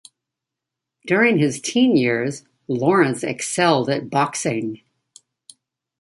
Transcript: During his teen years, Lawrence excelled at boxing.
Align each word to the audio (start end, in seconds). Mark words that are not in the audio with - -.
During 1.05 1.37
his 1.37 1.61
teen 1.61 1.95
years, 1.95 2.43
Lawrence 2.67 3.23
excelled 3.23 3.87
at 3.87 4.09
boxing. 4.09 4.81